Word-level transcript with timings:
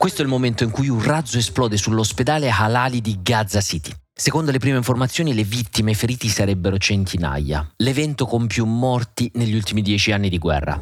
Questo 0.00 0.22
è 0.22 0.24
il 0.24 0.30
momento 0.30 0.64
in 0.64 0.70
cui 0.70 0.88
un 0.88 1.02
razzo 1.02 1.36
esplode 1.36 1.76
sull'ospedale 1.76 2.48
Halali 2.48 3.02
di 3.02 3.18
Gaza 3.20 3.60
City. 3.60 3.92
Secondo 4.10 4.50
le 4.50 4.58
prime 4.58 4.78
informazioni 4.78 5.34
le 5.34 5.44
vittime 5.44 5.90
e 5.90 5.92
i 5.92 5.94
feriti 5.94 6.26
sarebbero 6.30 6.78
centinaia. 6.78 7.70
L'evento 7.76 8.24
con 8.24 8.46
più 8.46 8.64
morti 8.64 9.30
negli 9.34 9.54
ultimi 9.54 9.82
dieci 9.82 10.10
anni 10.10 10.30
di 10.30 10.38
guerra. 10.38 10.80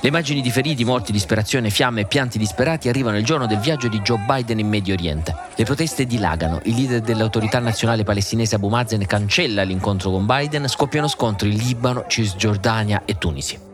Le 0.00 0.08
immagini 0.08 0.42
di 0.42 0.52
feriti, 0.52 0.84
morti, 0.84 1.10
disperazione, 1.10 1.70
fiamme 1.70 2.02
e 2.02 2.06
pianti 2.06 2.38
disperati 2.38 2.88
arrivano 2.88 3.18
il 3.18 3.24
giorno 3.24 3.48
del 3.48 3.58
viaggio 3.58 3.88
di 3.88 3.98
Joe 3.98 4.24
Biden 4.24 4.60
in 4.60 4.68
Medio 4.68 4.94
Oriente. 4.94 5.34
Le 5.56 5.64
proteste 5.64 6.06
dilagano, 6.06 6.60
il 6.66 6.76
leader 6.76 7.00
dell'autorità 7.00 7.58
nazionale 7.58 8.04
palestinese 8.04 8.54
Abu 8.54 8.68
Mazen 8.68 9.04
cancella 9.06 9.64
l'incontro 9.64 10.12
con 10.12 10.24
Biden, 10.24 10.68
scoppiano 10.68 11.08
scontri 11.08 11.50
in 11.50 11.56
Libano, 11.56 12.04
Cisgiordania 12.06 13.02
e 13.04 13.18
Tunisi. 13.18 13.70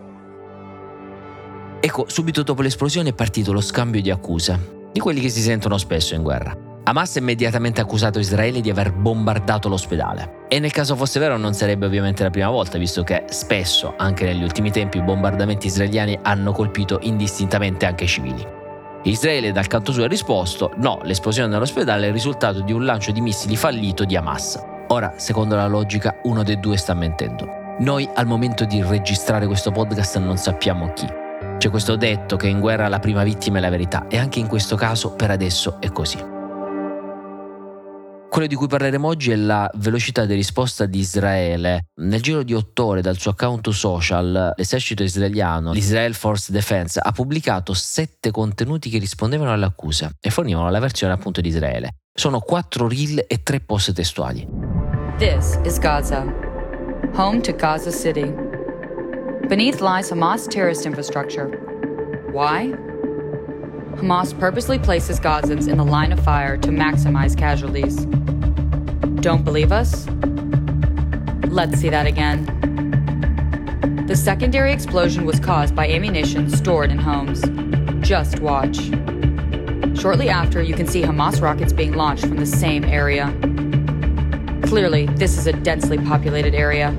Ecco, 1.81 2.07
subito 2.09 2.43
dopo 2.43 2.63
l'esplosione 2.63 3.11
è 3.11 3.13
partito 3.13 3.53
lo 3.53 3.61
scambio 3.61 4.03
di 4.03 4.11
accuse, 4.11 4.89
di 4.93 4.99
quelli 4.99 5.21
che 5.21 5.29
si 5.29 5.41
sentono 5.41 5.79
spesso 5.79 6.15
in 6.15 6.23
guerra. 6.23 6.57
Hamas 6.83 7.17
ha 7.17 7.21
immediatamente 7.21 7.81
accusato 7.81 8.19
Israele 8.19 8.61
di 8.61 8.71
aver 8.71 8.93
bombardato 8.93 9.69
l'ospedale. 9.69 10.47
E 10.49 10.59
nel 10.59 10.73
caso 10.73 10.97
fosse 10.97 11.21
vero 11.21 11.37
non 11.37 11.55
sarebbe 11.55 11.87
ovviamente 11.87 12.25
la 12.25 12.31
prima 12.31 12.49
volta, 12.49 12.79
visto 12.79 13.05
che 13.05 13.25
spesso, 13.29 13.95
anche 13.97 14.25
negli 14.25 14.43
ultimi 14.43 14.73
tempi, 14.73 14.99
i 14.99 15.03
bombardamenti 15.03 15.69
israeliani 15.69 16.19
hanno 16.23 16.51
colpito 16.51 16.99
indistintamente 17.03 17.87
anche 17.87 18.05
i 18.05 18.09
civili. 18.09 18.45
Israele 19.05 19.53
dal 19.53 19.69
canto 19.69 19.93
suo 19.93 20.05
ha 20.05 20.09
risposto 20.09 20.73
no, 20.79 20.99
l'esplosione 21.05 21.49
dell'ospedale 21.49 22.07
è 22.07 22.09
il 22.09 22.15
risultato 22.15 22.61
di 22.61 22.73
un 22.73 22.85
lancio 22.85 23.13
di 23.13 23.21
missili 23.21 23.55
fallito 23.55 24.05
di 24.05 24.17
Hamas. 24.17 24.61
Ora, 24.89 25.13
secondo 25.17 25.55
la 25.55 25.69
logica, 25.69 26.19
uno 26.25 26.43
dei 26.43 26.59
due 26.59 26.77
sta 26.77 26.95
mentendo. 26.95 27.77
Noi 27.81 28.09
al 28.15 28.27
momento 28.27 28.65
di 28.65 28.83
registrare 28.83 29.47
questo 29.47 29.71
podcast 29.71 30.19
non 30.19 30.39
sappiamo 30.39 30.93
chi. 30.95 31.27
C'è 31.59 31.71
questo 31.71 31.97
detto 31.97 32.37
che 32.37 32.47
in 32.47 32.61
guerra 32.61 32.87
la 32.87 33.01
prima 33.01 33.25
vittima 33.25 33.59
è 33.59 33.61
la 33.61 33.69
verità 33.69 34.07
e 34.07 34.17
anche 34.17 34.39
in 34.39 34.47
questo 34.47 34.77
caso 34.77 35.11
per 35.15 35.33
adesso 35.33 35.81
è 35.81 35.91
così. 35.91 36.17
Quello 38.31 38.47
di 38.47 38.55
cui 38.55 38.69
parleremo 38.69 39.09
oggi 39.09 39.33
è 39.33 39.37
la 39.37 39.69
velocità 39.75 40.25
di 40.25 40.35
risposta 40.35 40.87
di 40.87 41.01
Israele. 41.01 41.87
Nel 41.97 42.23
giro 42.23 42.45
di 42.45 42.55
otto 42.55 42.85
ore 42.85 43.01
dal 43.01 43.19
suo 43.19 43.33
account 43.33 43.71
social, 43.71 44.53
l'esercito 44.55 45.03
israeliano, 45.03 45.73
l'Israel 45.73 46.15
Force 46.15 46.53
Defense, 46.53 47.01
ha 47.03 47.11
pubblicato 47.11 47.75
sette 47.75 48.31
contenuti 48.31 48.89
che 48.89 48.99
rispondevano 48.99 49.53
alle 49.53 49.65
accuse 49.65 50.13
e 50.21 50.31
fornivano 50.31 50.71
la 50.71 50.79
versione 50.79 51.15
appunto 51.15 51.41
di 51.41 51.49
Israele. 51.49 51.97
Sono 52.15 52.39
quattro 52.39 52.87
reel 52.87 53.25
e 53.27 53.43
tre 53.43 53.59
post 53.59 53.93
testuali. 53.93 54.47
This 55.17 55.59
is 55.65 55.79
Gaza, 55.81 56.25
home 57.17 57.41
to 57.41 57.53
Gaza 57.57 57.91
City. 57.91 58.48
Beneath 59.49 59.81
lies 59.81 60.11
Hamas 60.11 60.47
terrorist 60.47 60.85
infrastructure. 60.85 61.49
Why? 62.33 62.67
Hamas 63.97 64.39
purposely 64.39 64.79
places 64.79 65.19
Gazans 65.19 65.69
in 65.69 65.79
the 65.79 65.87
line 65.87 66.13
of 66.13 66.21
fire 66.21 66.59
to 66.59 66.69
maximize 66.69 67.35
casualties. 67.35 68.05
Don't 69.23 69.47
believe 69.47 69.73
us? 69.73 70.07
Let's 71.51 71.81
see 71.81 71.89
that 71.89 72.07
again. 72.07 72.45
The 74.07 74.17
secondary 74.17 74.71
explosion 74.71 75.25
was 75.25 75.41
caused 75.41 75.75
by 75.75 75.89
ammunition 75.89 76.51
stored 76.51 76.91
in 76.91 76.99
homes. 76.99 77.41
Just 78.07 78.41
watch. 78.41 78.77
Shortly 79.99 80.29
after, 80.29 80.61
you 80.61 80.75
can 80.75 80.87
see 80.87 81.01
Hamas 81.01 81.41
rockets 81.41 81.73
being 81.73 81.95
launched 81.95 82.27
from 82.27 82.37
the 82.37 82.45
same 82.45 82.85
area. 82.85 83.35
Clearly, 84.65 85.07
this 85.07 85.39
is 85.39 85.47
a 85.47 85.55
densely 85.55 85.97
populated 85.97 86.55
area. 86.55 86.95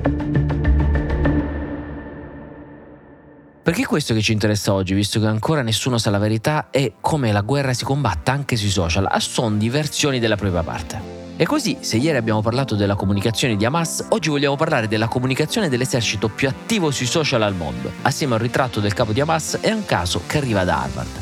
Perché 3.62 3.82
è 3.82 3.86
questo 3.86 4.14
che 4.14 4.22
ci 4.22 4.32
interessa 4.32 4.72
oggi, 4.72 4.94
visto 4.94 5.20
che 5.20 5.26
ancora 5.26 5.60
nessuno 5.60 5.98
sa 5.98 6.08
la 6.08 6.18
verità 6.18 6.68
e 6.70 6.94
come 7.00 7.30
la 7.30 7.42
guerra 7.42 7.74
si 7.74 7.84
combatta 7.84 8.32
anche 8.32 8.56
sui 8.56 8.70
social, 8.70 9.06
a 9.08 9.20
son 9.20 9.58
di 9.58 9.68
versioni 9.68 10.18
della 10.18 10.36
propria 10.36 10.62
parte. 10.62 11.18
E 11.36 11.44
così, 11.44 11.76
se 11.80 11.98
ieri 11.98 12.16
abbiamo 12.16 12.40
parlato 12.40 12.74
della 12.74 12.94
comunicazione 12.94 13.56
di 13.56 13.64
Hamas, 13.66 14.06
oggi 14.10 14.30
vogliamo 14.30 14.56
parlare 14.56 14.88
della 14.88 15.08
comunicazione 15.08 15.68
dell'esercito 15.68 16.28
più 16.28 16.48
attivo 16.48 16.90
sui 16.90 17.06
social 17.06 17.42
al 17.42 17.54
mondo, 17.54 17.92
assieme 18.02 18.34
al 18.34 18.40
ritratto 18.40 18.80
del 18.80 18.94
capo 18.94 19.12
di 19.12 19.20
Hamas 19.20 19.58
e 19.60 19.68
a 19.68 19.74
un 19.74 19.84
caso 19.84 20.22
che 20.26 20.38
arriva 20.38 20.64
da 20.64 20.82
Harvard. 20.82 21.20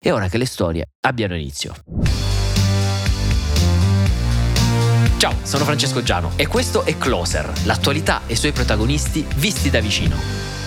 E 0.00 0.10
ora 0.12 0.28
che 0.28 0.38
le 0.38 0.46
storie 0.46 0.90
abbiano 1.00 1.34
inizio. 1.34 1.74
Ciao, 5.18 5.34
sono 5.42 5.64
Francesco 5.64 6.04
Giano 6.04 6.30
e 6.36 6.46
questo 6.46 6.84
è 6.84 6.96
Closer, 6.96 7.50
l'attualità 7.64 8.22
e 8.28 8.34
i 8.34 8.36
suoi 8.36 8.52
protagonisti 8.52 9.26
visti 9.36 9.70
da 9.70 9.80
vicino. 9.80 10.57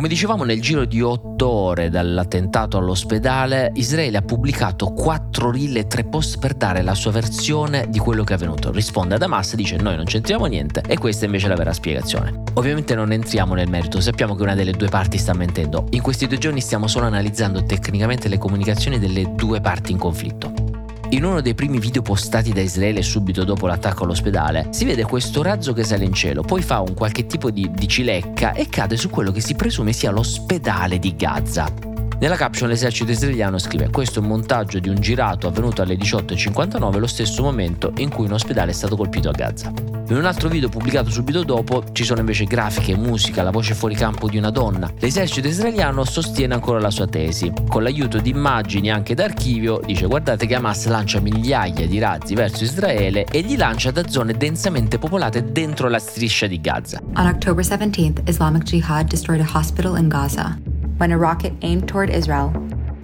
Come 0.00 0.12
dicevamo, 0.12 0.44
nel 0.44 0.62
giro 0.62 0.86
di 0.86 1.02
otto 1.02 1.46
ore 1.46 1.90
dall'attentato 1.90 2.78
all'ospedale, 2.78 3.70
Israele 3.74 4.16
ha 4.16 4.22
pubblicato 4.22 4.94
quattro 4.94 5.50
reel 5.50 5.76
e 5.76 5.86
tre 5.88 6.04
post 6.04 6.38
per 6.38 6.54
dare 6.54 6.80
la 6.80 6.94
sua 6.94 7.10
versione 7.10 7.84
di 7.90 7.98
quello 7.98 8.24
che 8.24 8.32
è 8.32 8.36
avvenuto. 8.36 8.72
Risponde 8.72 9.16
ad 9.16 9.22
Hamas, 9.22 9.54
dice 9.56 9.76
noi 9.76 9.96
non 9.96 10.06
c'entriamo 10.06 10.46
niente 10.46 10.82
e 10.86 10.96
questa 10.96 11.26
invece 11.26 11.44
è 11.44 11.48
la 11.50 11.54
vera 11.54 11.74
spiegazione. 11.74 12.44
Ovviamente 12.54 12.94
non 12.94 13.12
entriamo 13.12 13.52
nel 13.52 13.68
merito, 13.68 14.00
sappiamo 14.00 14.34
che 14.34 14.42
una 14.42 14.54
delle 14.54 14.72
due 14.72 14.88
parti 14.88 15.18
sta 15.18 15.34
mentendo. 15.34 15.84
In 15.90 16.00
questi 16.00 16.26
due 16.26 16.38
giorni 16.38 16.62
stiamo 16.62 16.86
solo 16.86 17.04
analizzando 17.04 17.62
tecnicamente 17.62 18.28
le 18.28 18.38
comunicazioni 18.38 18.98
delle 18.98 19.34
due 19.34 19.60
parti 19.60 19.92
in 19.92 19.98
conflitto. 19.98 20.79
In 21.12 21.24
uno 21.24 21.40
dei 21.40 21.54
primi 21.54 21.80
video 21.80 22.02
postati 22.02 22.52
da 22.52 22.60
Israele 22.60 23.02
subito 23.02 23.42
dopo 23.42 23.66
l'attacco 23.66 24.04
all'ospedale, 24.04 24.68
si 24.70 24.84
vede 24.84 25.02
questo 25.02 25.42
razzo 25.42 25.72
che 25.72 25.82
sale 25.82 26.04
in 26.04 26.12
cielo, 26.12 26.42
poi 26.42 26.62
fa 26.62 26.78
un 26.80 26.94
qualche 26.94 27.26
tipo 27.26 27.50
di, 27.50 27.68
di 27.72 27.88
cilecca 27.88 28.52
e 28.52 28.68
cade 28.68 28.96
su 28.96 29.10
quello 29.10 29.32
che 29.32 29.40
si 29.40 29.56
presume 29.56 29.92
sia 29.92 30.12
l'ospedale 30.12 31.00
di 31.00 31.16
Gaza. 31.16 31.89
Nella 32.20 32.36
caption 32.36 32.68
l'esercito 32.68 33.10
israeliano 33.10 33.56
scrive 33.56 33.88
questo 33.88 34.18
è 34.18 34.22
un 34.22 34.28
montaggio 34.28 34.78
di 34.78 34.90
un 34.90 34.96
girato 34.96 35.46
avvenuto 35.46 35.80
alle 35.80 35.94
18.59, 35.94 36.98
lo 36.98 37.06
stesso 37.06 37.42
momento 37.42 37.94
in 37.96 38.10
cui 38.10 38.26
un 38.26 38.32
ospedale 38.32 38.72
è 38.72 38.74
stato 38.74 38.94
colpito 38.94 39.30
a 39.30 39.32
Gaza. 39.32 39.72
In 40.10 40.16
un 40.16 40.26
altro 40.26 40.50
video 40.50 40.68
pubblicato 40.68 41.08
subito 41.08 41.42
dopo 41.44 41.82
ci 41.92 42.04
sono 42.04 42.20
invece 42.20 42.44
grafiche, 42.44 42.94
musica, 42.94 43.42
la 43.42 43.50
voce 43.50 43.72
fuori 43.72 43.94
campo 43.94 44.28
di 44.28 44.36
una 44.36 44.50
donna. 44.50 44.92
L'esercito 44.98 45.48
israeliano 45.48 46.04
sostiene 46.04 46.52
ancora 46.52 46.78
la 46.78 46.90
sua 46.90 47.06
tesi. 47.06 47.50
Con 47.66 47.84
l'aiuto 47.84 48.18
di 48.18 48.28
immagini 48.28 48.90
anche 48.90 49.14
d'archivio 49.14 49.80
dice 49.82 50.06
guardate 50.06 50.44
che 50.44 50.56
Hamas 50.56 50.88
lancia 50.88 51.20
migliaia 51.20 51.86
di 51.86 51.98
razzi 51.98 52.34
verso 52.34 52.64
Israele 52.64 53.24
e 53.24 53.40
li 53.40 53.56
lancia 53.56 53.92
da 53.92 54.06
zone 54.06 54.34
densamente 54.34 54.98
popolate 54.98 55.52
dentro 55.52 55.88
la 55.88 55.98
striscia 55.98 56.46
di 56.46 56.60
Gaza. 56.60 57.00
On 57.14 57.26
October 57.26 57.64
17th, 57.64 58.28
Islamic 58.28 58.64
Jihad 58.64 59.08
destroyed 59.08 59.40
a 59.40 59.48
hospital 59.50 59.96
in 59.96 60.08
Gaza. 60.08 60.79
When 61.00 61.12
a 61.12 61.16
rocket 61.16 61.54
aimed 61.62 61.88
toward 61.88 62.10
Israel 62.10 62.50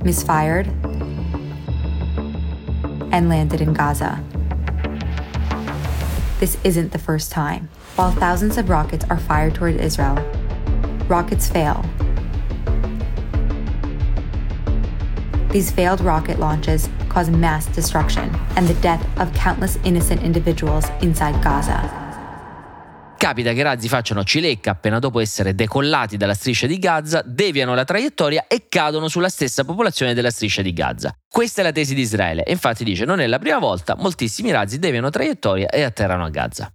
misfired 0.05 0.67
and 3.11 3.31
landed 3.31 3.63
in 3.63 3.73
Gaza. 3.73 4.23
This 6.39 6.59
isn't 6.63 6.93
the 6.93 6.99
first 6.99 7.33
time. 7.33 7.71
While 7.95 8.11
thousands 8.11 8.59
of 8.59 8.69
rockets 8.69 9.07
are 9.09 9.17
fired 9.17 9.55
toward 9.55 9.77
Israel, 9.77 10.17
rockets 11.09 11.49
fail. 11.49 11.83
These 15.49 15.71
failed 15.71 16.03
rocket 16.03 16.39
launches 16.39 16.91
cause 17.09 17.31
mass 17.31 17.65
destruction 17.65 18.29
and 18.57 18.69
the 18.69 18.79
death 18.83 19.03
of 19.19 19.33
countless 19.33 19.79
innocent 19.85 20.23
individuals 20.23 20.85
inside 21.01 21.43
Gaza. 21.43 22.06
Capita 23.19 23.53
che 23.55 23.61
i 23.61 23.63
razzi 23.63 23.89
facciano 23.89 24.25
cilecca 24.25 24.73
appena 24.73 24.99
dopo 24.99 25.21
essere 25.21 25.55
decollati 25.55 26.19
dalla 26.19 26.35
striscia 26.35 26.67
di 26.67 26.79
Gaza, 26.79 27.23
deviano 27.25 27.75
la 27.75 27.85
traiettoria 27.85 28.47
e 28.47 28.67
cadono 28.69 29.09
sulla 29.09 29.31
stessa 29.31 29.65
popolazione 29.65 30.13
della 30.13 30.31
striscia 30.31 30.61
di 30.61 30.75
Gaza. 30.75 31.15
Questa 31.27 31.63
è 31.63 31.65
la 31.65 31.73
tesi 31.73 31.95
di 31.95 32.03
Israele 32.03 32.45
e 32.45 32.53
infatti 32.53 32.85
dice 32.85 33.07
non 33.07 33.21
è 33.21 33.27
la 33.27 33.39
prima 33.39 33.59
volta, 33.59 33.97
moltissimi 33.97 34.51
razzi 34.51 34.79
deviano 34.79 35.09
traiettoria 35.09 35.69
e 35.71 35.83
atterrano 35.83 36.25
a 36.25 36.29
Gaza. 36.29 36.71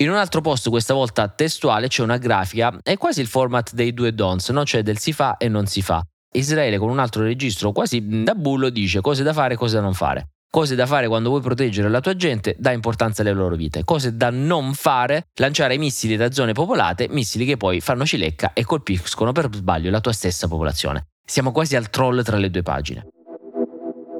In 0.00 0.08
un 0.08 0.16
altro 0.16 0.40
posto, 0.40 0.70
questa 0.70 0.94
volta 0.94 1.28
testuale, 1.28 1.88
c'è 1.88 2.02
una 2.02 2.16
grafica, 2.16 2.76
è 2.82 2.96
quasi 2.96 3.20
il 3.20 3.26
format 3.26 3.72
dei 3.74 3.92
due 3.92 4.14
dons, 4.14 4.48
no? 4.48 4.64
cioè 4.64 4.82
del 4.82 4.98
si 4.98 5.12
fa 5.12 5.36
e 5.36 5.48
non 5.48 5.66
si 5.66 5.82
fa. 5.82 6.02
Israele 6.34 6.78
con 6.78 6.88
un 6.88 6.98
altro 6.98 7.22
registro 7.22 7.72
quasi 7.72 8.24
da 8.24 8.34
bullo 8.34 8.70
dice 8.70 9.02
cose 9.02 9.22
da 9.22 9.34
fare 9.34 9.54
e 9.54 9.56
cose 9.58 9.76
da 9.76 9.82
non 9.82 9.92
fare. 9.92 10.31
Cose 10.54 10.74
da 10.74 10.84
fare 10.84 11.08
quando 11.08 11.30
vuoi 11.30 11.40
proteggere 11.40 11.88
la 11.88 12.02
tua 12.02 12.14
gente, 12.14 12.54
dà 12.58 12.72
importanza 12.72 13.22
alle 13.22 13.32
loro 13.32 13.56
vite. 13.56 13.84
Cose 13.84 14.18
da 14.18 14.28
non 14.28 14.74
fare, 14.74 15.28
lanciare 15.36 15.78
missili 15.78 16.14
da 16.14 16.30
zone 16.30 16.52
popolate, 16.52 17.08
missili 17.08 17.46
che 17.46 17.56
poi 17.56 17.80
fanno 17.80 18.04
cilecca 18.04 18.52
e 18.52 18.62
colpiscono 18.62 19.32
per 19.32 19.48
sbaglio 19.50 19.90
la 19.90 20.02
tua 20.02 20.12
stessa 20.12 20.48
popolazione. 20.48 21.06
Siamo 21.24 21.52
quasi 21.52 21.74
al 21.74 21.88
troll 21.88 22.22
tra 22.22 22.36
le 22.36 22.50
due 22.50 22.60
pagine. 22.60 23.06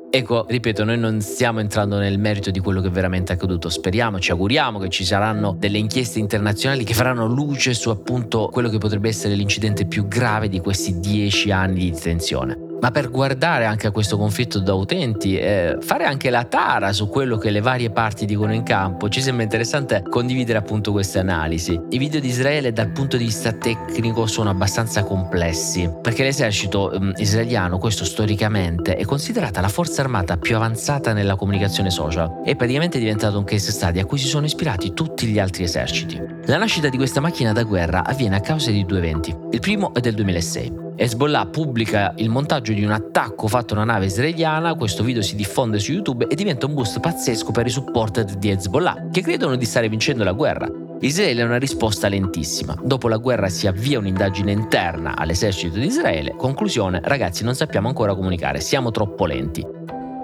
Ecco, 0.08 0.46
ripeto, 0.49 0.84
noi 0.84 0.96
non 0.96 1.20
stiamo 1.20 1.61
entrando 1.61 1.99
nel 1.99 2.19
merito 2.19 2.50
di 2.50 2.61
quello 2.61 2.81
che 2.81 2.88
è 2.88 2.90
veramente 2.90 3.35
accaduto. 3.35 3.69
Speriamo, 3.69 4.19
ci 4.19 4.31
auguriamo 4.31 4.78
che 4.78 4.88
ci 4.88 5.05
saranno 5.05 5.55
delle 5.58 5.76
inchieste 5.76 6.19
internazionali 6.19 6.85
che 6.85 6.94
faranno 6.94 7.26
luce 7.26 7.75
su 7.75 7.90
appunto 7.90 8.49
quello 8.50 8.70
che 8.70 8.78
potrebbe 8.78 9.08
essere 9.08 9.35
l'incidente 9.35 9.85
più 9.85 10.08
grave 10.08 10.49
di 10.49 10.61
questi 10.61 10.99
dieci 10.99 11.50
anni 11.50 11.81
di 11.81 11.90
detenzione. 11.90 12.72
Ma 12.82 12.90
per 12.90 13.11
guardare 13.11 13.64
anche 13.64 13.87
a 13.87 13.90
questo 13.93 14.19
conflitto 14.19 14.58
da 14.58 14.75
utenti 14.75 15.38
e 15.38 15.79
fare 15.81 16.05
anche 16.05 16.31
la 16.31 16.44
tara 16.44 16.93
su 16.93 17.08
quello 17.08 17.38
che 17.38 17.50
le 17.50 17.61
varie 17.61 17.90
parti 17.90 18.26
dicono 18.26 18.52
in 18.52 18.64
campo, 18.64 19.08
ci 19.08 19.23
sembra 19.23 19.44
interessante 19.44 20.02
condividere 20.08 20.58
appunto 20.58 20.90
queste 20.90 21.20
analisi. 21.20 21.81
I 21.90 21.99
video 21.99 22.19
di 22.19 22.29
Israele 22.29 22.73
dal 22.73 22.90
punto 22.90 23.17
di 23.17 23.25
vista 23.25 23.52
tecnico 23.52 24.26
sono 24.26 24.50
abbastanza 24.50 25.05
complessi, 25.05 25.88
perché 26.02 26.25
l'esercito 26.25 26.90
um, 26.93 27.12
israeliano, 27.17 27.79
questo 27.79 28.05
storicamente, 28.05 28.96
è 28.96 29.05
considerata 29.05 29.61
la 29.61 29.69
forza 29.69 30.02
armata 30.02 30.37
più 30.37 30.56
avanzata 30.56 31.12
nella 31.12 31.37
comunicazione 31.37 31.90
social. 31.90 32.43
È 32.44 32.56
praticamente 32.56 32.99
diventato 32.99 33.38
un 33.38 33.44
case 33.44 33.70
study 33.70 34.00
a 34.00 34.05
cui 34.05 34.19
si 34.19 34.26
sono 34.26 34.44
ispirati 34.44 34.93
tutti 34.93 35.26
gli 35.28 35.38
altri 35.38 35.62
eserciti. 35.62 36.20
La 36.46 36.58
nascita 36.58 36.88
di 36.88 36.96
questa 36.96 37.20
macchina 37.20 37.52
da 37.52 37.62
guerra 37.62 38.05
avviene 38.05 38.35
a 38.35 38.40
causa 38.40 38.73
di 38.73 38.85
due 38.85 38.99
eventi. 38.99 39.32
Il 39.52 39.61
primo 39.61 39.94
è 39.94 40.00
del 40.00 40.14
2006. 40.14 40.81
Hezbollah 41.02 41.46
pubblica 41.46 42.12
il 42.19 42.28
montaggio 42.28 42.72
di 42.72 42.84
un 42.84 42.93
attacco 42.93 43.49
fatto 43.49 43.75
a 43.75 43.78
una 43.78 43.93
nave 43.93 44.06
israeliana, 44.06 44.76
questo 44.76 45.02
video 45.02 45.20
si 45.20 45.34
diffonde 45.34 45.81
su 45.81 45.90
YouTube 45.90 46.28
e 46.28 46.37
diventa 46.37 46.66
un 46.66 46.75
boost 46.75 47.00
pazzesco 47.00 47.50
per 47.50 47.66
i 47.66 47.70
supporter 47.70 48.25
di 48.25 48.50
Hezbollah, 48.50 49.08
che 49.10 49.20
credono 49.20 49.56
di 49.56 49.64
stare 49.64 49.88
vincendo 49.88 50.22
la 50.22 50.31
guerra. 50.31 50.70
Israele 51.00 51.43
ha 51.43 51.46
una 51.46 51.58
risposta 51.58 52.06
lentissima. 52.06 52.76
Dopo 52.81 53.08
la 53.08 53.16
guerra 53.16 53.49
si 53.49 53.66
avvia 53.66 53.99
un'indagine 53.99 54.52
interna 54.52 55.16
all'esercito 55.16 55.76
di 55.76 55.87
Israele. 55.87 56.37
Conclusione, 56.37 57.00
ragazzi 57.02 57.43
non 57.43 57.56
sappiamo 57.56 57.88
ancora 57.88 58.14
comunicare, 58.14 58.60
siamo 58.60 58.93
troppo 58.93 59.26
lenti. 59.26 59.66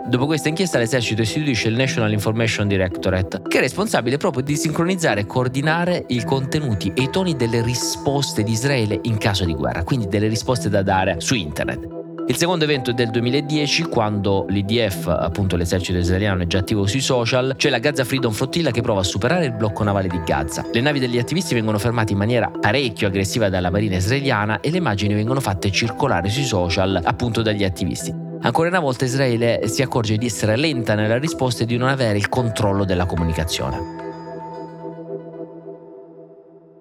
Dopo 0.09 0.25
questa 0.25 0.49
inchiesta 0.49 0.79
l'esercito 0.79 1.21
istituisce 1.21 1.69
il 1.69 1.75
National 1.75 2.11
Information 2.13 2.67
Directorate, 2.67 3.43
che 3.47 3.59
è 3.59 3.61
responsabile 3.61 4.17
proprio 4.17 4.43
di 4.43 4.57
sincronizzare 4.57 5.21
e 5.21 5.27
coordinare 5.27 6.05
i 6.09 6.25
contenuti 6.25 6.91
e 6.95 7.03
i 7.03 7.11
toni 7.11 7.37
delle 7.37 7.63
risposte 7.63 8.43
di 8.43 8.53
Israele 8.53 8.99
in 9.03 9.19
caso 9.19 9.45
di 9.45 9.53
guerra, 9.53 9.85
quindi 9.85 10.09
delle 10.09 10.29
risposte 10.29 10.71
da 10.71 10.83
dare 10.83 11.21
su 11.21 11.35
internet. 11.35 11.97
Il 12.27 12.37
secondo 12.37 12.65
evento 12.65 12.91
è 12.91 12.95
del 12.95 13.11
2010, 13.11 13.83
quando 13.83 14.47
l'IDF, 14.49 15.09
appunto 15.09 15.57
l'esercito 15.57 15.99
israeliano, 15.99 16.43
è 16.43 16.47
già 16.47 16.59
attivo 16.59 16.87
sui 16.87 17.01
social, 17.01 17.55
c'è 17.59 17.69
la 17.69 17.79
Gaza 17.79 18.05
Freedom 18.05 18.33
Flotilla 18.33 18.71
che 18.71 18.81
prova 18.81 19.01
a 19.01 19.05
superare 19.05 19.45
il 19.45 19.53
blocco 19.53 19.85
navale 19.85 20.09
di 20.09 20.23
Gaza. 20.25 20.65
Le 20.73 20.81
navi 20.81 21.01
degli 21.01 21.19
attivisti 21.19 21.53
vengono 21.53 21.79
fermate 21.79 22.13
in 22.13 22.19
maniera 22.19 22.51
parecchio 22.51 23.09
aggressiva 23.09 23.51
dalla 23.51 23.69
marina 23.69 23.97
israeliana 23.97 24.61
e 24.61 24.71
le 24.71 24.79
immagini 24.79 25.13
vengono 25.13 25.41
fatte 25.41 25.71
circolare 25.71 26.31
sui 26.31 26.45
social 26.45 26.99
appunto 27.05 27.43
dagli 27.43 27.65
attivisti. 27.65 28.28
Ancora 28.41 28.69
una 28.69 28.81
volta 28.81 29.05
Israele 29.05 29.67
si 29.67 29.83
accorge 29.83 30.17
di 30.17 30.27
essere 30.27 30.57
lenta 30.57 30.95
nella 30.95 31.19
risposta 31.19 31.65
e 31.65 31.67
di 31.67 31.77
non 31.77 31.89
avere 31.89 32.19
il 32.19 32.29
controllo 32.29 32.85
della 32.85 33.05
comunicazione. 33.05 34.07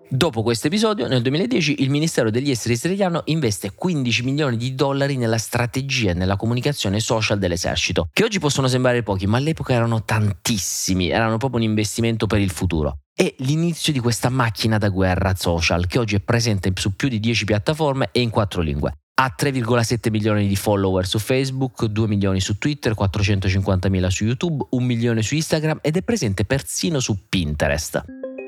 Dopo 0.09 0.42
questo 0.42 0.68
episodio, 0.68 1.07
nel 1.07 1.21
2010, 1.21 1.81
il 1.81 1.89
Ministero 1.89 2.31
degli 2.31 2.50
Esteri 2.50 2.75
israeliano 2.75 3.24
investe 3.25 3.74
15 3.75 4.24
milioni 4.24 4.56
di 4.56 4.74
dollari 4.74 5.18
nella 5.18 5.38
strategia 5.38 6.12
e 6.12 6.13
nella 6.13 6.38
comunicazione 6.38 7.01
social 7.01 7.39
dell'esercito, 7.39 8.07
che 8.13 8.24
oggi 8.24 8.39
possono 8.39 8.68
sembrare 8.68 9.04
pochi, 9.04 9.27
ma 9.27 9.38
all'epoca 9.38 9.74
erano 9.74 10.06
tantissimi, 10.06 11.09
erano 11.09 11.38
proprio 11.38 11.59
un 11.59 11.68
investimento 11.68 12.25
per 12.25 12.39
il 12.39 12.51
futuro. 12.51 13.00
È 13.13 13.33
l'inizio 13.39 13.92
di 13.92 14.00
questa 14.00 14.30
macchina 14.30 14.77
da 14.77 14.88
guerra 14.88 15.36
social, 15.36 15.88
che 15.88 16.00
oggi 16.00 16.15
è 16.15 16.21
presente 16.21 16.71
su 16.75 16.95
più 16.95 17.09
di 17.09 17.19
10 17.19 17.44
piattaforme 17.44 18.07
e 18.13 18.21
in 18.21 18.30
4 18.30 18.62
lingue. 18.62 18.94
Ha 19.19 19.34
3,7 19.36 20.12
milioni 20.12 20.48
di 20.48 20.56
follower 20.56 21.08
su 21.08 21.18
Facebook, 21.18 21.86
2 21.86 22.08
milioni 22.08 22.40
su 22.40 22.60
Twitter, 22.60 22.94
450 22.94 23.90
mila 23.90 24.12
su 24.12 24.25
YouTube, 24.25 24.68
1 24.69 24.86
milione 24.86 25.24
su 25.24 25.34
Instagram 25.34 25.80
ed 25.81 25.98
è 25.98 26.04
presente 26.04 26.46
persino 26.46 27.00
su 27.00 27.18
Pinterest. 27.28 28.04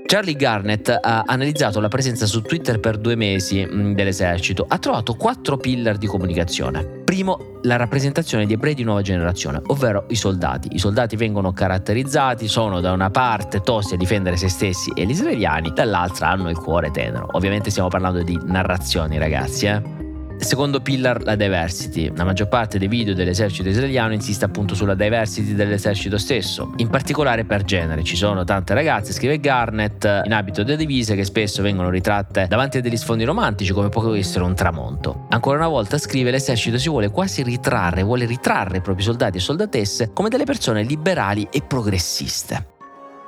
Charlie 0.05 0.35
Garnett 0.35 0.89
ha 0.89 1.23
analizzato 1.25 1.79
la 1.79 1.87
presenza 1.87 2.27
su 2.27 2.43
Twitter 2.43 2.79
per 2.79 2.99
due 2.99 3.15
mesi 3.15 3.65
mm, 3.65 3.93
dell'esercito. 3.93 4.63
Ha 4.67 4.77
trovato 4.77 5.15
quattro 5.15 5.57
pillar 5.57 5.97
di 5.97 6.05
comunicazione. 6.05 7.01
Primo, 7.03 7.59
la 7.63 7.75
rappresentazione 7.75 8.45
di 8.45 8.53
ebrei 8.53 8.75
di 8.75 8.83
nuova 8.83 9.01
generazione, 9.01 9.59
ovvero 9.67 10.05
i 10.09 10.15
soldati. 10.15 10.69
I 10.73 10.77
soldati 10.77 11.15
vengono 11.15 11.51
caratterizzati, 11.51 12.47
sono 12.47 12.79
da 12.79 12.91
una 12.91 13.09
parte 13.09 13.61
tosti 13.61 13.95
a 13.95 13.97
difendere 13.97 14.37
se 14.37 14.49
stessi 14.49 14.91
e 14.95 15.03
gli 15.07 15.11
israeliani, 15.11 15.71
dall'altra 15.73 16.29
hanno 16.29 16.49
il 16.51 16.57
cuore 16.57 16.91
tenero. 16.91 17.27
Ovviamente 17.31 17.71
stiamo 17.71 17.89
parlando 17.89 18.21
di 18.21 18.37
narrazioni, 18.43 19.17
ragazzi, 19.17 19.65
eh. 19.65 19.98
Secondo 20.39 20.79
pillar, 20.79 21.21
la 21.23 21.35
diversity. 21.35 22.11
La 22.15 22.23
maggior 22.23 22.47
parte 22.47 22.79
dei 22.79 22.87
video 22.87 23.13
dell'esercito 23.13 23.69
israeliano 23.69 24.13
insiste 24.13 24.45
appunto 24.45 24.73
sulla 24.73 24.95
diversity 24.95 25.53
dell'esercito 25.53 26.17
stesso, 26.17 26.73
in 26.77 26.89
particolare 26.89 27.43
per 27.43 27.63
genere. 27.63 28.03
Ci 28.03 28.15
sono 28.15 28.43
tante 28.45 28.73
ragazze, 28.73 29.13
scrive 29.13 29.39
Garnett, 29.39 30.05
in 30.23 30.33
abito 30.33 30.63
da 30.63 30.75
divise 30.75 31.15
che 31.15 31.25
spesso 31.25 31.61
vengono 31.61 31.89
ritratte 31.89 32.47
davanti 32.49 32.77
a 32.77 32.81
degli 32.81 32.97
sfondi 32.97 33.25
romantici 33.25 33.73
come 33.73 33.89
può 33.89 34.13
essere 34.15 34.43
un 34.43 34.55
tramonto. 34.55 35.27
Ancora 35.29 35.57
una 35.57 35.67
volta 35.67 35.97
scrive 35.97 36.31
l'esercito 36.31 36.77
si 36.77 36.89
vuole 36.89 37.11
quasi 37.11 37.43
ritrarre, 37.43 38.01
vuole 38.01 38.25
ritrarre 38.25 38.77
i 38.77 38.81
propri 38.81 39.03
soldati 39.03 39.37
e 39.37 39.41
soldatesse 39.41 40.11
come 40.13 40.29
delle 40.29 40.45
persone 40.45 40.83
liberali 40.83 41.47
e 41.51 41.61
progressiste. 41.61 42.65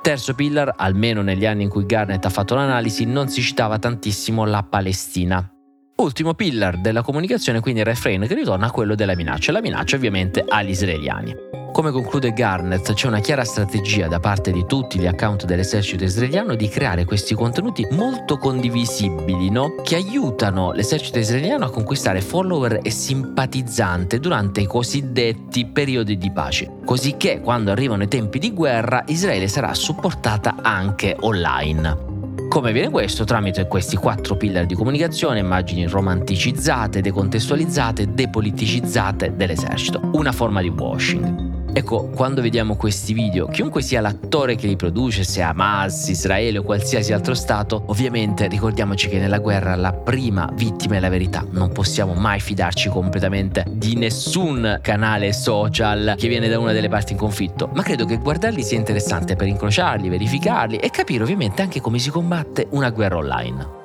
Terzo 0.02 0.34
pillar, 0.34 0.74
almeno 0.76 1.22
negli 1.22 1.46
anni 1.46 1.62
in 1.62 1.68
cui 1.68 1.86
Garnett 1.86 2.24
ha 2.24 2.30
fatto 2.30 2.56
l'analisi, 2.56 3.04
non 3.04 3.28
si 3.28 3.40
citava 3.40 3.78
tantissimo 3.78 4.44
la 4.44 4.64
Palestina. 4.64 5.48
Ultimo 5.96 6.34
pillar 6.34 6.80
della 6.80 7.02
comunicazione, 7.02 7.60
quindi 7.60 7.80
il 7.80 7.86
refrain 7.86 8.26
che 8.26 8.34
ritorna 8.34 8.66
a 8.66 8.70
quello 8.70 8.94
della 8.94 9.14
minaccia, 9.14 9.52
la 9.52 9.60
minaccia 9.60 9.96
ovviamente 9.96 10.44
agli 10.46 10.70
israeliani. 10.70 11.52
Come 11.72 11.90
conclude 11.90 12.32
Garnett, 12.34 12.92
c'è 12.92 13.06
una 13.06 13.20
chiara 13.20 13.44
strategia 13.44 14.06
da 14.06 14.20
parte 14.20 14.52
di 14.52 14.66
tutti 14.66 14.98
gli 14.98 15.06
account 15.06 15.46
dell'esercito 15.46 16.04
israeliano 16.04 16.54
di 16.54 16.68
creare 16.68 17.06
questi 17.06 17.34
contenuti 17.34 17.86
molto 17.92 18.36
condivisibili, 18.36 19.48
no? 19.48 19.76
che 19.82 19.94
aiutano 19.94 20.72
l'esercito 20.72 21.18
israeliano 21.18 21.64
a 21.64 21.70
conquistare 21.70 22.20
follower 22.20 22.80
e 22.82 22.90
simpatizzanti 22.90 24.18
durante 24.18 24.60
i 24.60 24.66
cosiddetti 24.66 25.64
periodi 25.66 26.18
di 26.18 26.30
pace, 26.30 26.70
così 26.84 27.16
che 27.16 27.40
quando 27.40 27.70
arrivano 27.70 28.02
i 28.02 28.08
tempi 28.08 28.38
di 28.38 28.52
guerra 28.52 29.02
Israele 29.06 29.48
sarà 29.48 29.72
supportata 29.72 30.56
anche 30.60 31.16
online. 31.20 32.11
Come 32.52 32.68
avviene 32.68 32.90
questo? 32.90 33.24
Tramite 33.24 33.66
questi 33.66 33.96
quattro 33.96 34.36
pillar 34.36 34.66
di 34.66 34.74
comunicazione, 34.74 35.38
immagini 35.38 35.86
romanticizzate, 35.86 37.00
decontestualizzate, 37.00 38.12
depoliticizzate 38.12 39.34
dell'esercito. 39.34 40.10
Una 40.12 40.32
forma 40.32 40.60
di 40.60 40.68
washing. 40.68 41.51
Ecco, 41.74 42.08
quando 42.08 42.42
vediamo 42.42 42.76
questi 42.76 43.14
video, 43.14 43.46
chiunque 43.46 43.80
sia 43.80 44.02
l'attore 44.02 44.56
che 44.56 44.66
li 44.66 44.76
produce, 44.76 45.24
sia 45.24 45.48
Hamas, 45.48 46.06
Israele 46.08 46.58
o 46.58 46.62
qualsiasi 46.62 47.14
altro 47.14 47.32
Stato, 47.32 47.84
ovviamente 47.86 48.46
ricordiamoci 48.46 49.08
che 49.08 49.18
nella 49.18 49.38
guerra 49.38 49.74
la 49.74 49.94
prima 49.94 50.50
vittima 50.52 50.96
è 50.96 51.00
la 51.00 51.08
verità. 51.08 51.46
Non 51.50 51.72
possiamo 51.72 52.12
mai 52.12 52.40
fidarci 52.40 52.90
completamente 52.90 53.64
di 53.70 53.96
nessun 53.96 54.80
canale 54.82 55.32
social 55.32 56.14
che 56.18 56.28
viene 56.28 56.48
da 56.48 56.58
una 56.58 56.72
delle 56.72 56.90
parti 56.90 57.12
in 57.12 57.18
conflitto, 57.18 57.70
ma 57.72 57.82
credo 57.82 58.04
che 58.04 58.18
guardarli 58.18 58.62
sia 58.62 58.76
interessante 58.76 59.34
per 59.34 59.46
incrociarli, 59.46 60.10
verificarli 60.10 60.76
e 60.76 60.90
capire 60.90 61.22
ovviamente 61.22 61.62
anche 61.62 61.80
come 61.80 61.98
si 61.98 62.10
combatte 62.10 62.66
una 62.72 62.90
guerra 62.90 63.16
online. 63.16 63.81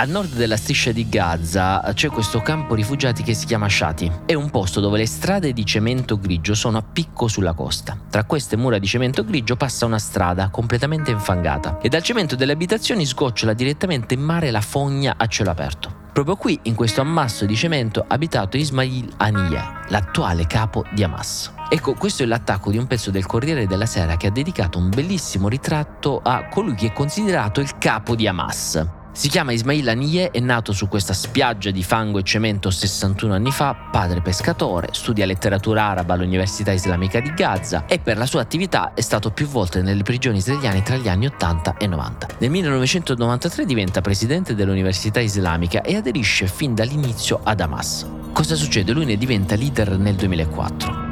A 0.00 0.04
nord 0.04 0.34
della 0.34 0.56
striscia 0.56 0.92
di 0.92 1.08
Gaza 1.08 1.82
c'è 1.92 2.08
questo 2.08 2.38
campo 2.38 2.76
rifugiati 2.76 3.24
che 3.24 3.34
si 3.34 3.46
chiama 3.46 3.68
Shati. 3.68 4.08
È 4.26 4.34
un 4.34 4.48
posto 4.48 4.78
dove 4.78 4.96
le 4.96 5.08
strade 5.08 5.52
di 5.52 5.66
cemento 5.66 6.20
grigio 6.20 6.54
sono 6.54 6.78
a 6.78 6.82
picco 6.82 7.26
sulla 7.26 7.52
costa. 7.52 7.98
Tra 8.08 8.22
queste 8.22 8.56
mura 8.56 8.78
di 8.78 8.86
cemento 8.86 9.24
grigio 9.24 9.56
passa 9.56 9.86
una 9.86 9.98
strada 9.98 10.50
completamente 10.50 11.10
infangata 11.10 11.80
e 11.80 11.88
dal 11.88 12.04
cemento 12.04 12.36
delle 12.36 12.52
abitazioni 12.52 13.04
sgocciola 13.04 13.54
direttamente 13.54 14.14
in 14.14 14.20
mare 14.20 14.52
la 14.52 14.60
fogna 14.60 15.16
a 15.16 15.26
cielo 15.26 15.50
aperto. 15.50 15.92
Proprio 16.12 16.36
qui, 16.36 16.56
in 16.62 16.76
questo 16.76 17.00
ammasso 17.00 17.44
di 17.44 17.56
cemento, 17.56 18.04
ha 18.06 18.14
abitato 18.14 18.56
Ismail 18.56 19.14
Haniyeh, 19.16 19.86
l'attuale 19.88 20.46
capo 20.46 20.84
di 20.92 21.02
Hamas. 21.02 21.52
Ecco, 21.68 21.94
questo 21.94 22.22
è 22.22 22.26
l'attacco 22.26 22.70
di 22.70 22.78
un 22.78 22.86
pezzo 22.86 23.10
del 23.10 23.26
Corriere 23.26 23.66
della 23.66 23.86
Sera 23.86 24.16
che 24.16 24.28
ha 24.28 24.30
dedicato 24.30 24.78
un 24.78 24.90
bellissimo 24.90 25.48
ritratto 25.48 26.20
a 26.22 26.46
colui 26.46 26.76
che 26.76 26.86
è 26.86 26.92
considerato 26.92 27.58
il 27.58 27.78
capo 27.78 28.14
di 28.14 28.28
Hamas. 28.28 28.97
Si 29.12 29.28
chiama 29.28 29.52
Ismail 29.52 29.88
Haniyeh, 29.88 30.30
è 30.30 30.38
nato 30.38 30.72
su 30.72 30.86
questa 30.86 31.12
spiaggia 31.12 31.70
di 31.70 31.82
fango 31.82 32.18
e 32.18 32.22
cemento 32.22 32.70
61 32.70 33.34
anni 33.34 33.50
fa, 33.50 33.74
padre 33.90 34.20
pescatore, 34.20 34.88
studia 34.92 35.26
letteratura 35.26 35.84
araba 35.84 36.14
all'Università 36.14 36.72
Islamica 36.72 37.18
di 37.18 37.32
Gaza 37.34 37.86
e 37.86 37.98
per 37.98 38.16
la 38.16 38.26
sua 38.26 38.42
attività 38.42 38.94
è 38.94 39.00
stato 39.00 39.30
più 39.30 39.46
volte 39.46 39.82
nelle 39.82 40.02
prigioni 40.04 40.38
israeliane 40.38 40.82
tra 40.82 40.96
gli 40.96 41.08
anni 41.08 41.26
80 41.26 41.76
e 41.78 41.86
90. 41.86 42.26
Nel 42.38 42.50
1993 42.50 43.64
diventa 43.64 44.00
presidente 44.00 44.54
dell'Università 44.54 45.20
Islamica 45.20 45.82
e 45.82 45.96
aderisce 45.96 46.46
fin 46.46 46.74
dall'inizio 46.74 47.40
ad 47.42 47.60
Hamas. 47.60 48.06
Cosa 48.32 48.54
succede? 48.54 48.92
Lui 48.92 49.04
ne 49.04 49.16
diventa 49.16 49.56
leader 49.56 49.98
nel 49.98 50.14
2004. 50.14 51.07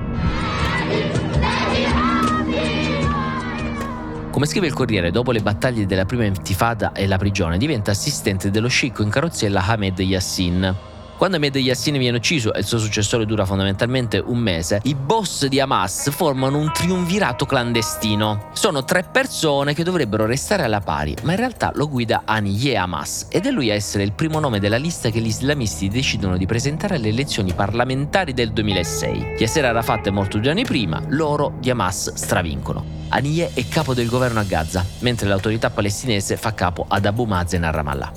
Come 4.37 4.49
scrive 4.49 4.67
il 4.67 4.75
Corriere, 4.75 5.11
dopo 5.11 5.33
le 5.33 5.41
battaglie 5.41 5.87
della 5.87 6.05
prima 6.05 6.25
intifada 6.25 6.93
e 6.93 7.07
la 7.07 7.17
prigione, 7.17 7.57
diventa 7.57 7.93
assistente 7.93 8.51
dello 8.51 8.69
sceicco 8.69 9.03
in 9.03 9.09
carrozzella 9.09 9.65
Ahmed 9.65 9.99
Yassin. 9.99 10.96
Quando 11.17 11.37
Ahmed 11.37 11.57
Yassin 11.57 11.97
viene 11.97 12.19
ucciso 12.19 12.53
e 12.53 12.59
il 12.59 12.67
suo 12.67 12.77
successore 12.77 13.25
dura 13.25 13.47
fondamentalmente 13.47 14.19
un 14.19 14.37
mese, 14.37 14.81
i 14.85 14.95
boss 14.95 15.47
di 15.47 15.59
Hamas 15.59 16.11
formano 16.11 16.59
un 16.59 16.71
triunvirato 16.71 17.47
clandestino. 17.47 18.51
Sono 18.53 18.85
tre 18.85 19.03
persone 19.03 19.73
che 19.73 19.83
dovrebbero 19.83 20.27
restare 20.27 20.65
alla 20.65 20.83
pari, 20.83 21.17
ma 21.23 21.31
in 21.31 21.39
realtà 21.39 21.73
lo 21.75 21.89
guida 21.89 22.23
Aniye 22.27 22.77
Hamas 22.77 23.29
ed 23.31 23.47
è 23.47 23.51
lui 23.51 23.71
a 23.71 23.75
essere 23.75 24.03
il 24.03 24.13
primo 24.13 24.41
nome 24.41 24.61
della 24.61 24.77
lista 24.77 25.09
che 25.09 25.21
gli 25.21 25.29
islamisti 25.29 25.89
decidono 25.89 26.37
di 26.37 26.45
presentare 26.45 26.97
alle 26.97 27.09
elezioni 27.09 27.55
parlamentari 27.55 28.35
del 28.35 28.53
2006. 28.53 29.37
Yasser 29.39 29.65
Arafat 29.65 30.09
è 30.09 30.11
morto 30.11 30.37
due 30.37 30.51
anni 30.51 30.65
prima, 30.65 31.03
loro 31.09 31.55
di 31.59 31.71
Hamas 31.71 32.13
stravincono. 32.13 32.85
Aniye 33.09 33.53
è 33.55 33.67
capo 33.69 33.95
del 33.95 34.09
governo 34.09 34.41
a 34.41 34.45
Gaza, 34.45 34.85
mentre 34.99 35.29
l'autorità 35.29 35.71
palestinese 35.71 36.37
fa 36.37 36.53
capo 36.53 36.85
ad 36.87 37.07
Abu 37.07 37.25
Mazen 37.25 37.65
a 37.65 37.71
Ramallah. 37.71 38.13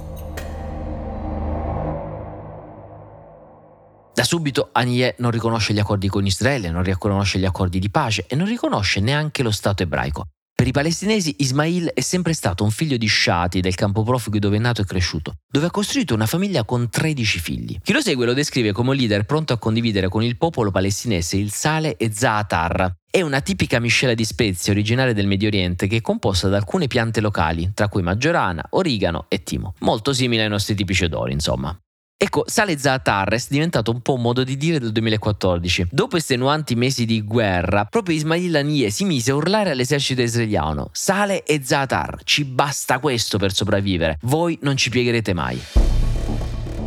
Da 4.19 4.25
subito 4.25 4.71
Anie 4.73 5.15
non 5.19 5.31
riconosce 5.31 5.71
gli 5.71 5.79
accordi 5.79 6.09
con 6.09 6.25
Israele, 6.25 6.69
non 6.69 6.83
riconosce 6.83 7.39
gli 7.39 7.45
accordi 7.45 7.79
di 7.79 7.89
pace 7.89 8.25
e 8.27 8.35
non 8.35 8.47
riconosce 8.47 8.99
neanche 8.99 9.43
lo 9.43 9.49
Stato 9.49 9.81
ebraico. 9.81 10.25
Per 10.53 10.67
i 10.67 10.73
palestinesi 10.73 11.35
Ismail 11.37 11.91
è 11.93 12.01
sempre 12.01 12.33
stato 12.33 12.65
un 12.65 12.69
figlio 12.69 12.97
di 12.97 13.07
Shati 13.07 13.61
del 13.61 13.75
campo 13.75 14.03
profughi 14.03 14.39
dove 14.39 14.57
è 14.57 14.59
nato 14.59 14.81
e 14.81 14.83
cresciuto, 14.83 15.35
dove 15.49 15.67
ha 15.67 15.71
costruito 15.71 16.15
una 16.15 16.25
famiglia 16.25 16.65
con 16.65 16.89
13 16.89 17.39
figli. 17.39 17.77
Chi 17.81 17.93
lo 17.93 18.01
segue 18.01 18.25
lo 18.25 18.33
descrive 18.33 18.73
come 18.73 18.89
un 18.89 18.97
leader 18.97 19.23
pronto 19.23 19.53
a 19.53 19.57
condividere 19.57 20.09
con 20.09 20.21
il 20.21 20.35
popolo 20.35 20.69
palestinese 20.69 21.37
il 21.37 21.53
sale 21.53 21.95
e 21.95 22.11
zaatar. 22.13 22.93
È 23.09 23.21
una 23.21 23.39
tipica 23.39 23.79
miscela 23.79 24.13
di 24.15 24.25
spezie 24.25 24.73
originaria 24.73 25.13
del 25.13 25.27
Medio 25.27 25.47
Oriente 25.47 25.87
che 25.87 25.95
è 25.95 26.01
composta 26.01 26.49
da 26.49 26.57
alcune 26.57 26.87
piante 26.87 27.21
locali, 27.21 27.71
tra 27.73 27.87
cui 27.87 28.01
maggiorana, 28.01 28.65
origano 28.71 29.27
e 29.29 29.43
timo. 29.43 29.75
Molto 29.79 30.11
simile 30.11 30.43
ai 30.43 30.49
nostri 30.49 30.75
tipici 30.75 31.05
odori, 31.05 31.31
insomma. 31.31 31.73
Ecco, 32.21 32.43
sale 32.47 32.77
Zaatar 32.77 33.29
è 33.33 33.41
diventato 33.47 33.91
un 33.91 34.01
po' 34.01 34.15
un 34.15 34.21
modo 34.21 34.43
di 34.43 34.57
dire 34.57 34.77
del 34.77 34.91
2014. 34.91 35.87
Dopo 35.89 36.17
estenuanti 36.17 36.75
mesi 36.75 37.05
di 37.05 37.21
guerra, 37.21 37.85
proprio 37.85 38.13
Ismail 38.13 38.57
Haniyeh 38.57 38.89
si 38.89 39.05
mise 39.05 39.31
a 39.31 39.35
urlare 39.35 39.69
all'esercito 39.69 40.21
israeliano: 40.21 40.89
Sale 40.91 41.45
e 41.45 41.61
Zaatar, 41.63 42.19
ci 42.25 42.43
basta 42.43 42.99
questo 42.99 43.37
per 43.37 43.53
sopravvivere, 43.53 44.17
voi 44.23 44.59
non 44.63 44.75
ci 44.75 44.89
piegherete 44.89 45.33
mai. 45.33 45.61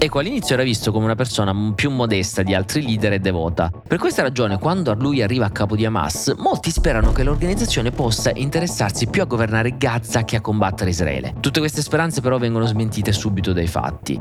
Ecco, 0.03 0.19
all'inizio 0.19 0.55
era 0.55 0.65
visto 0.65 0.91
come 0.91 1.05
una 1.05 1.15
persona 1.15 1.55
più 1.77 1.89
modesta 1.89 2.43
di 2.43 2.55
altri 2.55 2.83
leader 2.83 3.13
e 3.13 3.21
devota. 3.21 3.71
Per 3.87 4.01
questa 4.01 4.23
ragione, 4.23 4.59
quando 4.59 4.95
lui 4.95 5.23
arriva 5.23 5.47
a 5.47 5.51
capo 5.51 5.77
di 5.77 5.87
Hamas, 5.87 6.35
molti 6.39 6.73
sperano 6.73 7.13
che 7.13 7.23
l'organizzazione 7.23 7.93
possa 7.93 8.33
interessarsi 8.35 9.07
più 9.07 9.23
a 9.23 9.27
governare 9.27 9.77
Gaza 9.77 10.25
che 10.25 10.35
a 10.35 10.41
combattere 10.41 10.91
Israele. 10.91 11.35
Tutte 11.39 11.61
queste 11.61 11.83
speranze 11.83 12.21
però 12.21 12.37
vengono 12.39 12.67
smentite 12.67 13.13
subito 13.13 13.53
dai 13.53 13.69
fatti. 13.69 14.21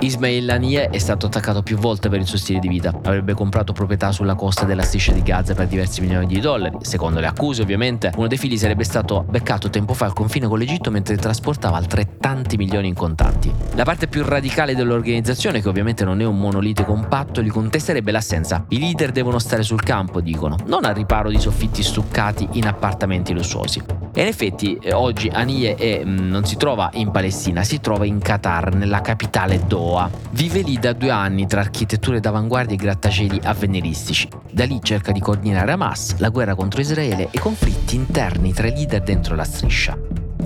Ismail 0.00 0.50
Haniyeh 0.50 0.90
è 0.90 0.98
stato 0.98 1.26
attaccato 1.26 1.62
più 1.62 1.78
volte 1.78 2.10
per 2.10 2.20
il 2.20 2.26
suo 2.26 2.36
stile 2.36 2.58
di 2.58 2.68
vita. 2.68 2.90
Avrebbe 2.90 3.32
comprato 3.32 3.72
proprietà 3.72 4.12
sulla 4.12 4.34
costa 4.34 4.66
della 4.66 4.82
striscia 4.82 5.12
di 5.12 5.22
Gaza 5.22 5.54
per 5.54 5.66
diversi 5.66 6.02
milioni 6.02 6.26
di 6.26 6.40
dollari. 6.40 6.76
Secondo 6.82 7.20
le 7.20 7.26
accuse, 7.26 7.62
ovviamente, 7.62 8.12
uno 8.16 8.26
dei 8.26 8.36
figli 8.36 8.58
sarebbe 8.58 8.84
stato 8.84 9.24
beccato 9.26 9.70
tempo 9.70 9.94
fa 9.94 10.04
al 10.04 10.12
confine 10.12 10.46
con 10.46 10.58
l'Egitto 10.58 10.90
mentre 10.90 11.16
trasportava 11.16 11.68
costava 11.70 11.76
altrettanti 11.76 12.56
milioni 12.56 12.88
in 12.88 12.94
contanti. 12.94 13.52
La 13.74 13.84
parte 13.84 14.08
più 14.08 14.24
radicale 14.24 14.74
dell'organizzazione, 14.74 15.62
che 15.62 15.68
ovviamente 15.68 16.04
non 16.04 16.20
è 16.20 16.24
un 16.24 16.38
monolite 16.38 16.84
compatto, 16.84 17.42
gli 17.42 17.50
contesterebbe 17.50 18.10
l'assenza. 18.10 18.64
I 18.68 18.78
leader 18.78 19.12
devono 19.12 19.38
stare 19.38 19.62
sul 19.62 19.82
campo, 19.82 20.20
dicono, 20.20 20.56
non 20.66 20.84
al 20.84 20.94
riparo 20.94 21.30
di 21.30 21.38
soffitti 21.38 21.82
stuccati 21.82 22.48
in 22.52 22.66
appartamenti 22.66 23.32
lussuosi. 23.32 23.82
E 24.12 24.22
in 24.22 24.26
effetti 24.26 24.78
eh, 24.80 24.92
oggi 24.92 25.28
Anie 25.28 25.76
è, 25.76 26.04
mm, 26.04 26.28
non 26.28 26.44
si 26.44 26.56
trova 26.56 26.90
in 26.94 27.10
Palestina, 27.10 27.62
si 27.62 27.80
trova 27.80 28.04
in 28.04 28.18
Qatar, 28.18 28.74
nella 28.74 29.00
capitale 29.00 29.62
Doha. 29.66 30.10
Vive 30.32 30.62
lì 30.62 30.78
da 30.78 30.92
due 30.92 31.10
anni 31.10 31.46
tra 31.46 31.60
architetture 31.60 32.20
d'avanguardia 32.20 32.74
e 32.74 32.78
grattacieli 32.78 33.40
avveniristici. 33.44 34.28
Da 34.50 34.64
lì 34.64 34.80
cerca 34.82 35.12
di 35.12 35.20
coordinare 35.20 35.70
Hamas, 35.70 36.16
la 36.18 36.30
guerra 36.30 36.54
contro 36.54 36.80
Israele 36.80 37.28
e 37.30 37.38
conflitti 37.38 37.94
interni 37.94 38.52
tra 38.52 38.66
i 38.66 38.72
leader 38.72 39.02
dentro 39.02 39.36
la 39.36 39.44
striscia. 39.44 39.96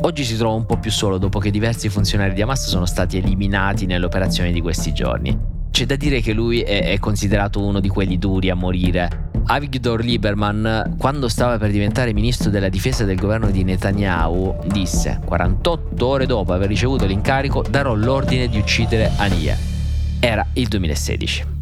Oggi 0.04 0.22
si 0.22 0.36
trova 0.36 0.54
un 0.54 0.66
po' 0.66 0.76
più 0.76 0.90
solo 0.90 1.16
dopo 1.16 1.38
che 1.38 1.50
diversi 1.50 1.88
funzionari 1.88 2.34
di 2.34 2.42
Hamas 2.42 2.68
sono 2.68 2.84
stati 2.84 3.16
eliminati 3.16 3.86
nelle 3.86 4.04
operazioni 4.04 4.52
di 4.52 4.60
questi 4.60 4.92
giorni. 4.92 5.34
C'è 5.70 5.86
da 5.86 5.96
dire 5.96 6.20
che 6.20 6.34
lui 6.34 6.60
è, 6.60 6.98
considerato 6.98 7.64
uno 7.64 7.80
di 7.80 7.88
quelli 7.88 8.18
duri 8.18 8.50
a 8.50 8.54
morire. 8.54 9.30
Avigdor 9.46 10.04
Lieberman, 10.04 10.96
quando 10.98 11.28
stava 11.28 11.56
per 11.56 11.70
diventare 11.70 12.12
ministro 12.12 12.50
della 12.50 12.68
difesa 12.68 13.04
del 13.04 13.16
governo 13.16 13.50
di 13.50 13.64
Netanyahu, 13.64 14.66
disse 14.66 15.20
48 15.24 16.06
ore 16.06 16.26
dopo 16.26 16.52
aver 16.52 16.68
ricevuto 16.68 17.06
l'incarico 17.06 17.62
darò 17.62 17.94
l'ordine 17.94 18.46
di 18.48 18.58
uccidere 18.58 19.10
Ania. 19.16 19.56
Era 20.20 20.46
il 20.52 20.68
2016. 20.68 21.53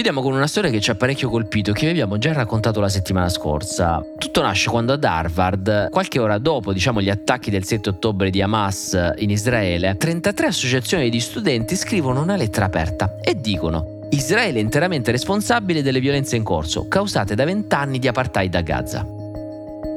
Chiudiamo 0.00 0.26
con 0.26 0.34
una 0.34 0.46
storia 0.46 0.70
che 0.70 0.80
ci 0.80 0.90
ha 0.90 0.94
parecchio 0.94 1.28
colpito, 1.28 1.72
che 1.72 1.84
vi 1.84 1.90
abbiamo 1.90 2.16
già 2.16 2.32
raccontato 2.32 2.80
la 2.80 2.88
settimana 2.88 3.28
scorsa. 3.28 4.02
Tutto 4.16 4.40
nasce 4.40 4.70
quando 4.70 4.94
ad 4.94 5.04
Harvard, 5.04 5.90
qualche 5.90 6.18
ora 6.18 6.38
dopo 6.38 6.72
diciamo, 6.72 7.02
gli 7.02 7.10
attacchi 7.10 7.50
del 7.50 7.66
7 7.66 7.90
ottobre 7.90 8.30
di 8.30 8.40
Hamas 8.40 8.98
in 9.18 9.28
Israele, 9.28 9.96
33 9.98 10.46
associazioni 10.46 11.10
di 11.10 11.20
studenti 11.20 11.76
scrivono 11.76 12.22
una 12.22 12.36
lettera 12.36 12.64
aperta 12.64 13.18
e 13.20 13.38
dicono 13.38 14.06
Israele 14.08 14.58
è 14.58 14.62
interamente 14.62 15.10
responsabile 15.10 15.82
delle 15.82 16.00
violenze 16.00 16.34
in 16.34 16.44
corso, 16.44 16.88
causate 16.88 17.34
da 17.34 17.44
vent'anni 17.44 17.98
di 17.98 18.08
apartheid 18.08 18.54
a 18.54 18.60
Gaza. 18.62 19.19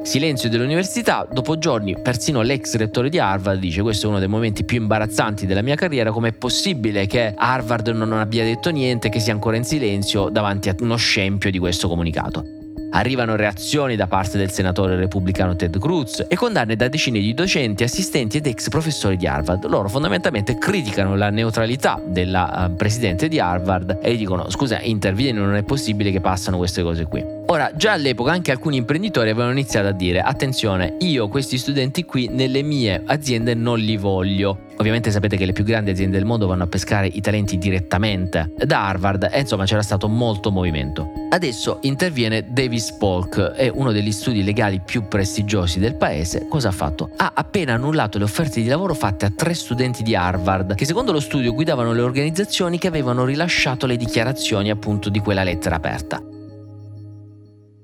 Silenzio 0.04 0.50
dell'università, 0.50 1.26
dopo 1.32 1.58
giorni 1.58 1.96
persino 2.00 2.42
l'ex 2.42 2.76
rettore 2.76 3.10
di 3.10 3.20
Harvard 3.20 3.60
dice 3.60 3.82
questo 3.82 4.06
è 4.06 4.10
uno 4.10 4.20
dei 4.20 4.28
momenti 4.28 4.66
più 4.66 4.78
imbarazzanti 4.80 5.46
della 5.46 5.62
mia 5.62 5.76
carriera, 5.76 6.12
com'è 6.12 6.34
possibile 6.34 7.08
che 7.08 7.34
Harvard 7.36 7.88
non 7.88 8.12
abbia 8.12 8.44
detto 8.44 8.70
niente, 8.70 9.08
che 9.08 9.20
sia 9.20 9.32
ancora 9.32 9.56
in 9.56 9.64
silenzio 9.64 10.28
davanti 10.30 10.68
a 10.68 10.76
uno 10.82 10.98
scempio 10.98 11.50
di 11.50 11.58
questo 11.58 11.88
comunicato. 11.88 12.46
Arrivano 12.92 13.36
reazioni 13.36 13.96
da 13.96 14.06
parte 14.06 14.38
del 14.38 14.52
senatore 14.52 14.98
repubblicano 14.98 15.56
Ted 15.56 15.80
Cruz 15.80 16.26
e 16.28 16.36
condanne 16.36 16.76
da 16.76 16.90
decine 16.90 17.20
di 17.20 17.34
docenti, 17.34 17.84
assistenti 17.84 18.38
ed 18.38 18.46
ex 18.46 18.70
professori 18.70 19.18
di 19.18 19.26
Harvard. 19.26 19.66
Loro 19.66 19.88
fondamentalmente 19.88 20.60
criticano 20.60 21.16
la 21.16 21.32
neutralità 21.32 22.00
della 22.06 22.68
uh, 22.70 22.76
presidente 22.76 23.28
di 23.30 23.40
Harvard 23.40 23.98
e 24.02 24.14
gli 24.14 24.20
dicono 24.20 24.50
scusa 24.52 24.80
intervieni, 24.82 25.40
non 25.40 25.56
è 25.56 25.64
possibile 25.64 26.12
che 26.12 26.20
passano 26.20 26.58
queste 26.58 26.84
cose 26.84 27.06
qui. 27.06 27.43
Ora, 27.48 27.72
già 27.76 27.92
all'epoca 27.92 28.32
anche 28.32 28.52
alcuni 28.52 28.78
imprenditori 28.78 29.30
avevano 29.30 29.52
iniziato 29.52 29.88
a 29.88 29.92
dire 29.92 30.22
attenzione, 30.22 30.96
io 31.02 31.28
questi 31.28 31.58
studenti 31.58 32.04
qui 32.04 32.28
nelle 32.32 32.62
mie 32.62 33.04
aziende 33.06 33.54
non 33.54 33.80
li 33.80 33.98
voglio. 33.98 34.62
Ovviamente 34.78 35.12
sapete 35.12 35.38
che 35.38 35.46
le 35.46 35.52
più 35.52 35.64
grandi 35.64 35.92
aziende 35.92 36.18
del 36.18 36.26
mondo 36.26 36.48
vanno 36.48 36.64
a 36.64 36.68
pescare 36.68 37.06
i 37.06 37.22
talenti 37.22 37.58
direttamente 37.58 38.54
da 38.66 38.88
Harvard 38.88 39.30
e 39.32 39.42
insomma 39.42 39.66
c'era 39.66 39.84
stato 39.84 40.08
molto 40.08 40.52
movimento. 40.52 41.12
Adesso 41.30 41.80
interviene 41.82 42.52
Davis 42.52 42.94
Polk, 42.94 43.40
è 43.52 43.70
uno 43.72 43.92
degli 43.92 44.12
studi 44.12 44.44
legali 44.44 44.82
più 44.84 45.08
prestigiosi 45.08 45.80
del 45.80 45.96
paese. 45.96 46.48
Cosa 46.48 46.70
ha 46.70 46.72
fatto? 46.72 47.12
Ha 47.18 47.34
appena 47.36 47.74
annullato 47.74 48.18
le 48.18 48.24
offerte 48.24 48.62
di 48.62 48.68
lavoro 48.68 48.94
fatte 48.94 49.26
a 49.26 49.32
tre 49.36 49.54
studenti 49.54 50.02
di 50.02 50.16
Harvard 50.16 50.76
che 50.76 50.86
secondo 50.86 51.12
lo 51.12 51.20
studio 51.20 51.54
guidavano 51.54 51.94
le 51.94 52.02
organizzazioni 52.02 52.80
che 52.80 52.88
avevano 52.88 53.26
rilasciato 53.26 53.86
le 53.86 53.98
dichiarazioni 53.98 54.72
appunto 54.72 55.10
di 55.10 55.20
quella 55.20 55.44
lettera 55.44 55.76
aperta. 55.76 56.33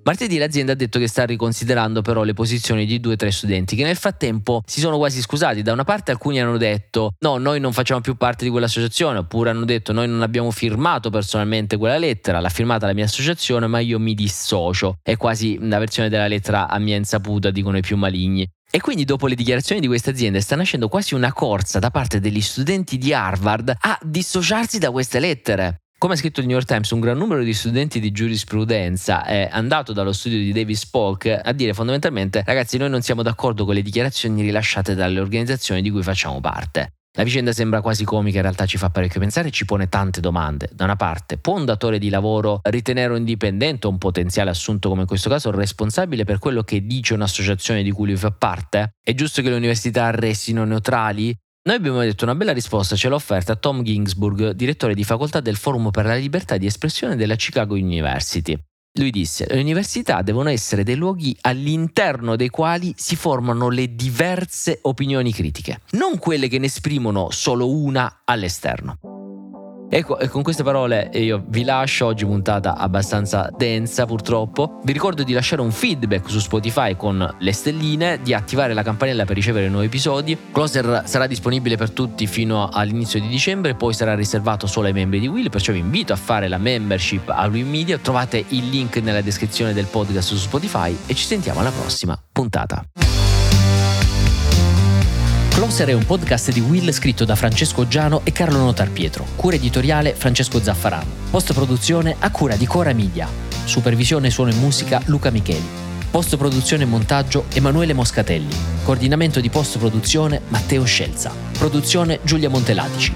Martedì 0.03 0.37
l'azienda 0.37 0.71
ha 0.71 0.75
detto 0.75 0.97
che 0.97 1.07
sta 1.07 1.25
riconsiderando 1.25 2.01
però 2.01 2.23
le 2.23 2.33
posizioni 2.33 2.85
di 2.85 2.99
due 2.99 3.13
o 3.13 3.15
tre 3.15 3.31
studenti 3.31 3.75
che 3.75 3.83
nel 3.83 3.97
frattempo 3.97 4.63
si 4.65 4.79
sono 4.79 4.97
quasi 4.97 5.21
scusati. 5.21 5.61
Da 5.61 5.73
una 5.73 5.83
parte 5.83 6.11
alcuni 6.11 6.39
hanno 6.39 6.57
detto 6.57 7.13
no, 7.19 7.37
noi 7.37 7.59
non 7.59 7.73
facciamo 7.73 8.01
più 8.01 8.15
parte 8.15 8.45
di 8.45 8.49
quell'associazione, 8.49 9.19
oppure 9.19 9.49
hanno 9.49 9.65
detto 9.65 9.91
noi 9.91 10.07
non 10.07 10.21
abbiamo 10.21 10.51
firmato 10.51 11.09
personalmente 11.09 11.77
quella 11.77 11.97
lettera, 11.97 12.39
l'ha 12.39 12.49
firmata 12.49 12.87
la 12.87 12.93
mia 12.93 13.05
associazione 13.05 13.67
ma 13.67 13.79
io 13.79 13.99
mi 13.99 14.15
dissocio. 14.15 14.97
È 15.03 15.15
quasi 15.17 15.57
una 15.59 15.77
versione 15.79 16.09
della 16.09 16.27
lettera 16.27 16.67
a 16.69 16.79
mia 16.79 16.95
insaputa, 16.95 17.51
dicono 17.51 17.77
i 17.77 17.81
più 17.81 17.97
maligni. 17.97 18.47
E 18.71 18.81
quindi 18.81 19.03
dopo 19.03 19.27
le 19.27 19.35
dichiarazioni 19.35 19.81
di 19.81 19.87
queste 19.87 20.11
aziende 20.11 20.41
sta 20.41 20.55
nascendo 20.55 20.89
quasi 20.89 21.15
una 21.15 21.33
corsa 21.33 21.79
da 21.79 21.89
parte 21.89 22.19
degli 22.19 22.41
studenti 22.41 22.97
di 22.97 23.13
Harvard 23.13 23.75
a 23.77 23.99
dissociarsi 24.01 24.77
da 24.77 24.91
queste 24.91 25.19
lettere. 25.19 25.81
Come 25.99 26.13
ha 26.13 26.15
scritto 26.15 26.39
il 26.39 26.45
New 26.45 26.55
York 26.55 26.65
Times, 26.65 26.91
un 26.91 27.01
gran 27.01 27.17
numero 27.17 27.43
di 27.43 27.53
studenti 27.53 27.99
di 27.99 28.13
giurisprudenza 28.13 29.25
è 29.25 29.49
andato 29.51 29.91
dallo 29.91 30.13
studio 30.13 30.37
di 30.37 30.53
Davis 30.53 30.85
Polk 30.85 31.25
a 31.43 31.51
dire 31.51 31.73
fondamentalmente 31.73 32.41
ragazzi 32.45 32.77
noi 32.77 32.89
non 32.89 33.01
siamo 33.01 33.21
d'accordo 33.21 33.65
con 33.65 33.73
le 33.73 33.81
dichiarazioni 33.81 34.41
rilasciate 34.41 34.95
dalle 34.95 35.19
organizzazioni 35.19 35.81
di 35.81 35.89
cui 35.89 36.01
facciamo 36.01 36.39
parte. 36.39 36.93
La 37.17 37.23
vicenda 37.23 37.51
sembra 37.51 37.81
quasi 37.81 38.05
comica, 38.05 38.37
in 38.37 38.43
realtà 38.43 38.65
ci 38.65 38.77
fa 38.77 38.89
parecchio 38.89 39.19
pensare 39.19 39.49
e 39.49 39.51
ci 39.51 39.65
pone 39.65 39.89
tante 39.89 40.21
domande. 40.21 40.69
Da 40.71 40.85
una 40.85 40.95
parte, 40.95 41.37
può 41.37 41.57
un 41.57 41.65
datore 41.65 41.99
di 41.99 42.07
lavoro 42.07 42.61
ritenere 42.63 43.11
un 43.11 43.19
indipendente 43.19 43.85
o 43.85 43.89
un 43.89 43.97
potenziale 43.97 44.51
assunto 44.51 44.87
come 44.87 45.01
in 45.01 45.07
questo 45.07 45.27
caso 45.27 45.51
responsabile 45.51 46.23
per 46.23 46.39
quello 46.39 46.63
che 46.63 46.85
dice 46.85 47.13
un'associazione 47.13 47.83
di 47.83 47.91
cui 47.91 48.07
lui 48.07 48.15
fa 48.15 48.31
parte? 48.31 48.93
È 49.03 49.13
giusto 49.13 49.41
che 49.41 49.49
le 49.49 49.57
università 49.57 50.11
restino 50.11 50.63
neutrali? 50.63 51.37
Noi 51.61 51.75
abbiamo 51.75 51.99
detto 51.99 52.23
una 52.23 52.35
bella 52.35 52.53
risposta, 52.53 52.95
ce 52.95 53.09
l'ha 53.09 53.15
offerta 53.15 53.55
Tom 53.55 53.83
Ginsburg, 53.83 54.51
direttore 54.51 54.95
di 54.95 55.03
facoltà 55.03 55.41
del 55.41 55.57
Forum 55.57 55.91
per 55.91 56.05
la 56.05 56.15
libertà 56.15 56.55
di 56.57 56.65
espressione 56.65 57.17
della 57.17 57.35
Chicago 57.35 57.75
University. 57.75 58.57
Lui 58.97 59.11
disse, 59.11 59.45
le 59.47 59.59
università 59.59 60.21
devono 60.21 60.49
essere 60.49 60.83
dei 60.83 60.95
luoghi 60.95 61.35
all'interno 61.41 62.35
dei 62.35 62.49
quali 62.49 62.93
si 62.97 63.15
formano 63.15 63.69
le 63.69 63.93
diverse 63.93 64.79
opinioni 64.83 65.33
critiche, 65.33 65.81
non 65.91 66.17
quelle 66.17 66.47
che 66.47 66.59
ne 66.59 66.67
esprimono 66.67 67.29
solo 67.29 67.69
una 67.69 68.21
all'esterno. 68.23 69.08
Ecco, 69.91 70.19
e 70.19 70.27
con 70.27 70.43
queste 70.43 70.61
parole 70.61 71.09
io 71.13 71.43
vi 71.47 71.63
lascio, 71.63 72.05
oggi 72.05 72.23
puntata 72.23 72.77
abbastanza 72.77 73.49
densa 73.57 74.05
purtroppo. 74.05 74.79
Vi 74.83 74.93
ricordo 74.93 75.23
di 75.23 75.33
lasciare 75.33 75.63
un 75.63 75.71
feedback 75.71 76.29
su 76.29 76.39
Spotify 76.39 76.95
con 76.95 77.35
le 77.39 77.51
stelline, 77.51 78.19
di 78.21 78.35
attivare 78.35 78.75
la 78.75 78.83
campanella 78.83 79.25
per 79.25 79.35
ricevere 79.35 79.67
nuovi 79.67 79.87
episodi. 79.87 80.37
Closer 80.51 81.03
sarà 81.05 81.25
disponibile 81.25 81.75
per 81.75 81.89
tutti 81.89 82.27
fino 82.27 82.69
all'inizio 82.69 83.19
di 83.19 83.27
dicembre, 83.27 83.73
poi 83.73 83.95
sarà 83.95 84.13
riservato 84.13 84.67
solo 84.67 84.85
ai 84.85 84.93
membri 84.93 85.19
di 85.19 85.27
Will, 85.27 85.49
perciò 85.49 85.73
vi 85.73 85.79
invito 85.79 86.13
a 86.13 86.17
fare 86.17 86.47
la 86.47 86.59
membership 86.59 87.29
a 87.29 87.47
Will 87.47 87.67
Media. 87.67 87.97
Trovate 87.97 88.45
il 88.49 88.69
link 88.69 88.97
nella 88.97 89.21
descrizione 89.21 89.73
del 89.73 89.85
podcast 89.85 90.27
su 90.27 90.35
Spotify 90.35 90.95
e 91.07 91.15
ci 91.15 91.25
sentiamo 91.25 91.61
alla 91.61 91.71
prossima 91.71 92.15
puntata. 92.31 92.83
Closer 95.59 95.89
è 95.89 95.93
un 95.93 96.05
podcast 96.05 96.53
di 96.53 96.61
Will 96.61 96.89
scritto 96.91 97.25
da 97.25 97.35
Francesco 97.35 97.85
Giano 97.85 98.21
e 98.23 98.31
Carlo 98.31 98.59
Notar 98.59 98.89
Pietro. 98.91 99.25
Cura 99.35 99.57
editoriale 99.57 100.13
Francesco 100.15 100.61
Zaffarano. 100.61 101.11
Post 101.29 101.51
produzione 101.51 102.15
a 102.17 102.31
cura 102.31 102.55
di 102.55 102.65
Cora 102.65 102.93
Media. 102.93 103.27
Supervisione 103.65 104.29
suono 104.29 104.51
e 104.51 104.53
musica 104.53 105.01
Luca 105.07 105.31
Micheli. 105.31 105.67
Post 106.09 106.37
produzione 106.37 106.83
e 106.83 106.85
montaggio 106.85 107.43
Emanuele 107.51 107.91
Moscatelli. 107.91 108.55
Coordinamento 108.85 109.41
di 109.41 109.49
post 109.49 109.79
produzione 109.79 110.43
Matteo 110.47 110.85
Scelza. 110.85 111.33
Produzione 111.57 112.21
Giulia 112.23 112.47
Montelatici. 112.47 113.13